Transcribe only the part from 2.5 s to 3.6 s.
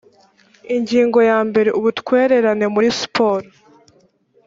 muri siporo